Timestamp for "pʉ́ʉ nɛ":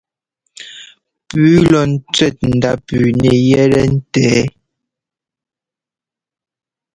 2.85-3.31